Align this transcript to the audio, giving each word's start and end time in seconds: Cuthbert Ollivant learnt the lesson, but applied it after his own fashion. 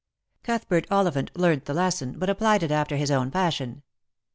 Cuthbert 0.41 0.87
Ollivant 0.89 1.29
learnt 1.35 1.65
the 1.65 1.75
lesson, 1.75 2.17
but 2.17 2.27
applied 2.27 2.63
it 2.63 2.71
after 2.71 2.97
his 2.97 3.11
own 3.11 3.29
fashion. 3.29 3.83